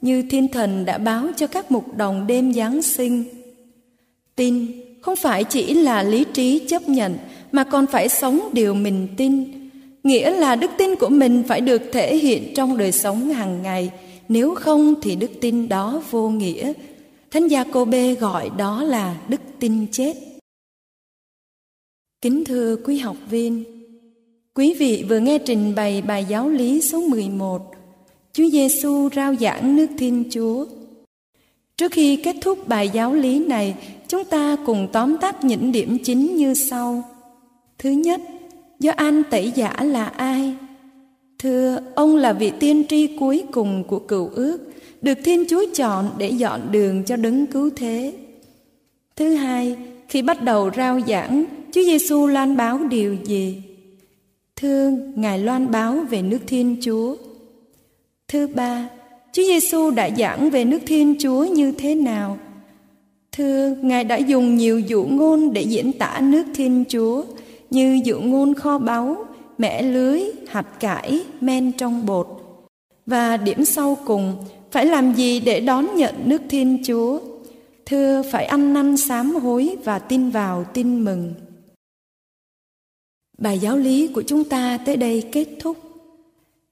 như 0.00 0.22
Thiên 0.30 0.48
Thần 0.48 0.84
đã 0.84 0.98
báo 0.98 1.28
cho 1.36 1.46
các 1.46 1.70
mục 1.70 1.96
đồng 1.96 2.26
đêm 2.26 2.52
Giáng 2.54 2.82
sinh. 2.82 3.24
Tin 4.36 4.66
không 5.00 5.16
phải 5.16 5.44
chỉ 5.44 5.74
là 5.74 6.02
lý 6.02 6.24
trí 6.24 6.58
chấp 6.58 6.88
nhận 6.88 7.16
mà 7.52 7.64
còn 7.64 7.86
phải 7.86 8.08
sống 8.08 8.50
điều 8.52 8.74
mình 8.74 9.08
tin, 9.16 9.44
nghĩa 10.04 10.30
là 10.30 10.56
đức 10.56 10.70
tin 10.78 10.96
của 10.96 11.08
mình 11.08 11.42
phải 11.48 11.60
được 11.60 11.82
thể 11.92 12.16
hiện 12.16 12.52
trong 12.54 12.76
đời 12.76 12.92
sống 12.92 13.28
hàng 13.28 13.62
ngày, 13.62 13.90
nếu 14.28 14.54
không 14.54 14.94
thì 15.02 15.16
đức 15.16 15.30
tin 15.40 15.68
đó 15.68 16.02
vô 16.10 16.28
nghĩa 16.28 16.72
Thánh 17.30 17.48
gia 17.48 17.64
cô 17.64 17.84
bê 17.84 18.14
gọi 18.14 18.50
đó 18.56 18.82
là 18.82 19.20
đức 19.28 19.40
tin 19.58 19.86
chết. 19.92 20.14
Kính 22.22 22.44
thưa 22.44 22.76
quý 22.76 22.98
học 22.98 23.16
viên, 23.30 23.64
quý 24.54 24.74
vị 24.74 25.04
vừa 25.08 25.18
nghe 25.18 25.38
trình 25.38 25.74
bày 25.74 26.02
bài 26.02 26.26
giáo 26.28 26.48
lý 26.48 26.80
số 26.80 27.00
11, 27.00 27.70
Chúa 28.32 28.50
Giêsu 28.50 29.08
rao 29.16 29.34
giảng 29.34 29.76
nước 29.76 29.86
Thiên 29.98 30.24
Chúa. 30.30 30.66
Trước 31.76 31.92
khi 31.92 32.16
kết 32.16 32.36
thúc 32.40 32.68
bài 32.68 32.88
giáo 32.88 33.14
lý 33.14 33.38
này, 33.38 33.74
chúng 34.08 34.24
ta 34.24 34.56
cùng 34.66 34.88
tóm 34.92 35.18
tắt 35.18 35.44
những 35.44 35.72
điểm 35.72 35.98
chính 36.04 36.36
như 36.36 36.54
sau. 36.54 37.04
Thứ 37.78 37.90
nhất, 37.90 38.20
do 38.80 38.92
anh 38.96 39.22
tẩy 39.30 39.52
giả 39.54 39.74
là 39.82 40.04
ai? 40.04 40.54
Thưa, 41.38 41.78
ông 41.94 42.16
là 42.16 42.32
vị 42.32 42.52
tiên 42.60 42.82
tri 42.88 43.06
cuối 43.06 43.44
cùng 43.52 43.84
của 43.84 43.98
cựu 43.98 44.28
ước, 44.34 44.58
được 45.02 45.18
Thiên 45.24 45.44
Chúa 45.48 45.64
chọn 45.74 46.10
để 46.18 46.28
dọn 46.28 46.60
đường 46.72 47.04
cho 47.04 47.16
đấng 47.16 47.46
cứu 47.46 47.70
thế. 47.76 48.12
Thứ 49.16 49.34
hai, 49.34 49.76
khi 50.08 50.22
bắt 50.22 50.42
đầu 50.42 50.70
rao 50.76 51.00
giảng, 51.06 51.44
Chúa 51.72 51.82
Giêsu 51.84 52.26
loan 52.26 52.56
báo 52.56 52.78
điều 52.90 53.16
gì? 53.24 53.62
Thương, 54.56 55.12
Ngài 55.16 55.38
loan 55.38 55.70
báo 55.70 55.94
về 56.10 56.22
nước 56.22 56.38
Thiên 56.46 56.76
Chúa. 56.80 57.16
Thứ 58.28 58.46
ba, 58.46 58.88
Chúa 59.32 59.42
Giêsu 59.42 59.90
đã 59.90 60.10
giảng 60.18 60.50
về 60.50 60.64
nước 60.64 60.78
Thiên 60.86 61.14
Chúa 61.18 61.44
như 61.44 61.72
thế 61.72 61.94
nào? 61.94 62.38
Thưa, 63.32 63.76
Ngài 63.82 64.04
đã 64.04 64.16
dùng 64.16 64.56
nhiều 64.56 64.80
dụ 64.80 65.04
ngôn 65.04 65.52
để 65.52 65.62
diễn 65.62 65.92
tả 65.92 66.20
nước 66.20 66.44
Thiên 66.54 66.84
Chúa 66.88 67.24
như 67.70 68.00
dụ 68.04 68.20
ngôn 68.20 68.54
kho 68.54 68.78
báu, 68.78 69.26
mẻ 69.58 69.82
lưới, 69.82 70.22
hạt 70.48 70.66
cải, 70.80 71.20
men 71.40 71.72
trong 71.72 72.06
bột. 72.06 72.26
Và 73.06 73.36
điểm 73.36 73.64
sau 73.64 73.96
cùng, 74.04 74.36
phải 74.70 74.86
làm 74.86 75.14
gì 75.14 75.40
để 75.40 75.60
đón 75.60 75.96
nhận 75.96 76.14
nước 76.24 76.42
Thiên 76.48 76.82
Chúa? 76.86 77.20
Thưa, 77.86 78.22
phải 78.32 78.44
ăn 78.44 78.72
năn 78.74 78.96
sám 78.96 79.34
hối 79.34 79.76
và 79.84 79.98
tin 79.98 80.30
vào 80.30 80.64
tin 80.64 81.04
mừng. 81.04 81.34
Bài 83.38 83.58
giáo 83.58 83.76
lý 83.76 84.06
của 84.06 84.22
chúng 84.26 84.44
ta 84.44 84.78
tới 84.86 84.96
đây 84.96 85.28
kết 85.32 85.48
thúc. 85.60 85.76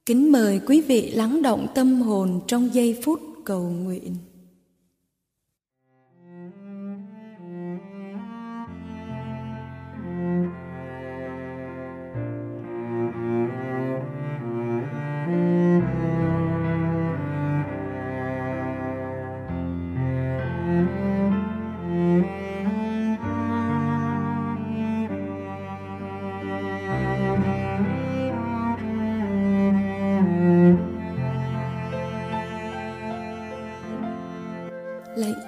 Kính 0.06 0.32
mời 0.32 0.60
quý 0.66 0.80
vị 0.80 1.10
lắng 1.10 1.42
động 1.42 1.66
tâm 1.74 2.02
hồn 2.02 2.40
trong 2.46 2.74
giây 2.74 2.98
phút 3.02 3.20
cầu 3.44 3.62
nguyện. 3.62 4.14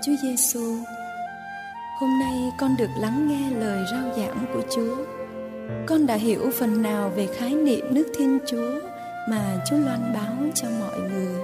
Chúa 0.06 0.16
Giêsu. 0.22 0.76
Hôm 2.00 2.18
nay 2.20 2.52
con 2.58 2.76
được 2.76 2.90
lắng 2.98 3.28
nghe 3.28 3.50
lời 3.50 3.84
rao 3.90 4.02
giảng 4.16 4.44
của 4.54 4.62
Chúa. 4.74 4.96
Con 5.86 6.06
đã 6.06 6.14
hiểu 6.14 6.50
phần 6.58 6.82
nào 6.82 7.12
về 7.16 7.28
khái 7.38 7.54
niệm 7.54 7.94
nước 7.94 8.12
Thiên 8.18 8.38
Chúa 8.46 8.80
mà 9.28 9.64
Chúa 9.70 9.76
loan 9.76 10.12
báo 10.14 10.34
cho 10.54 10.68
mọi 10.80 10.98
người. 11.00 11.42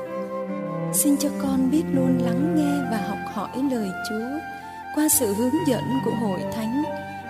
Xin 0.94 1.16
cho 1.16 1.29
con 1.42 1.70
biết 1.70 1.83
luôn 1.94 2.18
lắng 2.25 2.55
nghe 2.57 2.90
và 2.90 3.07
học 3.09 3.18
hỏi 3.35 3.62
lời 3.70 3.88
Chúa 4.09 4.38
qua 4.94 5.09
sự 5.09 5.35
hướng 5.35 5.66
dẫn 5.68 5.85
của 6.05 6.14
hội 6.20 6.40
thánh, 6.55 6.83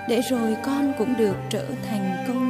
để 0.09 0.21
rồi 0.31 0.57
con 0.65 0.93
cũng 0.99 1.15
được 1.19 1.37
trở 1.51 1.67
thành 1.89 2.25
công 2.29 2.42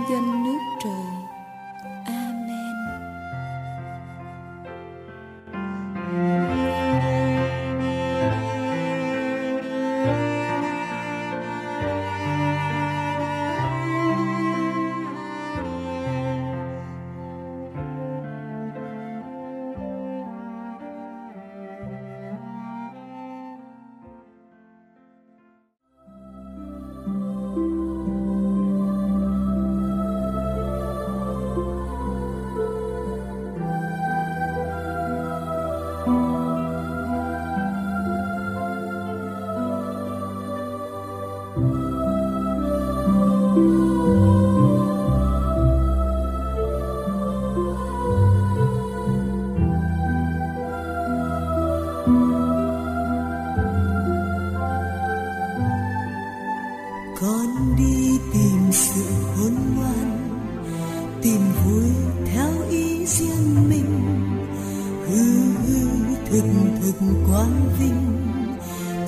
quang 67.29 67.71
vinh 67.79 68.03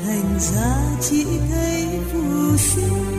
thành 0.04 0.38
ra 0.38 0.76
chỉ 1.00 1.24
thấy 1.50 1.86
phù 2.12 2.56
sinh 2.56 3.13